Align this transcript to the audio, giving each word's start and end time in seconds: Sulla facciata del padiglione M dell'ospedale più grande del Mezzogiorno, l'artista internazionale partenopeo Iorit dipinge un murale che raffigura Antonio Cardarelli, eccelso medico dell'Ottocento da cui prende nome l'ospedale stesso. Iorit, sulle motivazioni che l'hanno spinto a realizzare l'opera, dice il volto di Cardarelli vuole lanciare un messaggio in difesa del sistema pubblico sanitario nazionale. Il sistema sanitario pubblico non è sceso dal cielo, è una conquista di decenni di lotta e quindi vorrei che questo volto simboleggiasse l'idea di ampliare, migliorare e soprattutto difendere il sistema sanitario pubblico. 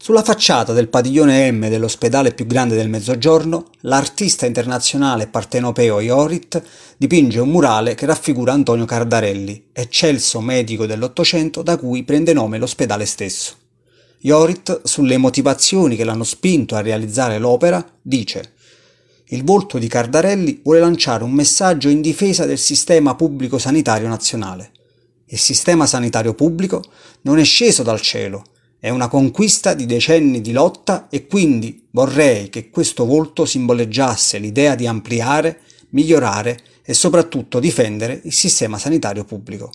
Sulla 0.00 0.22
facciata 0.22 0.72
del 0.72 0.88
padiglione 0.88 1.50
M 1.50 1.68
dell'ospedale 1.68 2.32
più 2.32 2.46
grande 2.46 2.76
del 2.76 2.88
Mezzogiorno, 2.88 3.72
l'artista 3.80 4.46
internazionale 4.46 5.26
partenopeo 5.26 5.98
Iorit 5.98 6.62
dipinge 6.96 7.40
un 7.40 7.48
murale 7.48 7.96
che 7.96 8.06
raffigura 8.06 8.52
Antonio 8.52 8.84
Cardarelli, 8.84 9.70
eccelso 9.72 10.40
medico 10.40 10.86
dell'Ottocento 10.86 11.62
da 11.62 11.76
cui 11.76 12.04
prende 12.04 12.32
nome 12.32 12.58
l'ospedale 12.58 13.06
stesso. 13.06 13.56
Iorit, 14.20 14.82
sulle 14.84 15.16
motivazioni 15.16 15.96
che 15.96 16.04
l'hanno 16.04 16.24
spinto 16.24 16.76
a 16.76 16.80
realizzare 16.80 17.38
l'opera, 17.38 17.84
dice 18.00 18.52
il 19.30 19.42
volto 19.44 19.78
di 19.78 19.88
Cardarelli 19.88 20.60
vuole 20.62 20.78
lanciare 20.78 21.24
un 21.24 21.32
messaggio 21.32 21.88
in 21.88 22.00
difesa 22.00 22.46
del 22.46 22.58
sistema 22.58 23.16
pubblico 23.16 23.58
sanitario 23.58 24.06
nazionale. 24.06 24.70
Il 25.26 25.38
sistema 25.38 25.86
sanitario 25.86 26.34
pubblico 26.34 26.82
non 27.22 27.38
è 27.38 27.44
sceso 27.44 27.82
dal 27.82 28.00
cielo, 28.00 28.44
è 28.80 28.90
una 28.90 29.08
conquista 29.08 29.74
di 29.74 29.86
decenni 29.86 30.40
di 30.40 30.52
lotta 30.52 31.08
e 31.10 31.26
quindi 31.26 31.86
vorrei 31.90 32.48
che 32.48 32.70
questo 32.70 33.04
volto 33.04 33.44
simboleggiasse 33.44 34.38
l'idea 34.38 34.74
di 34.74 34.86
ampliare, 34.86 35.60
migliorare 35.90 36.58
e 36.84 36.94
soprattutto 36.94 37.58
difendere 37.58 38.20
il 38.24 38.32
sistema 38.32 38.78
sanitario 38.78 39.24
pubblico. 39.24 39.70